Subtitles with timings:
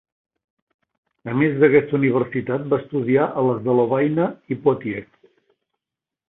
[1.33, 4.27] A més d'aquesta universitat va estudiar a les de Lovaina
[4.57, 5.13] i Poitiers.